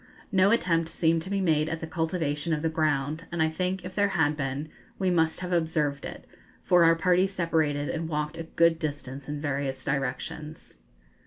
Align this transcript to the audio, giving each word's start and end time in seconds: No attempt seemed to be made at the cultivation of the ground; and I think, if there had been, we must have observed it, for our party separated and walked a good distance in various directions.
No 0.31 0.49
attempt 0.49 0.89
seemed 0.89 1.21
to 1.21 1.29
be 1.29 1.41
made 1.41 1.69
at 1.69 1.79
the 1.79 1.85
cultivation 1.85 2.53
of 2.53 2.63
the 2.63 2.69
ground; 2.71 3.27
and 3.31 3.39
I 3.39 3.49
think, 3.49 3.85
if 3.85 3.93
there 3.93 4.07
had 4.17 4.35
been, 4.35 4.67
we 4.97 5.11
must 5.11 5.41
have 5.41 5.53
observed 5.53 6.05
it, 6.05 6.25
for 6.63 6.83
our 6.85 6.95
party 6.95 7.27
separated 7.27 7.87
and 7.87 8.09
walked 8.09 8.35
a 8.35 8.45
good 8.45 8.79
distance 8.79 9.29
in 9.29 9.39
various 9.39 9.83
directions. 9.85 10.79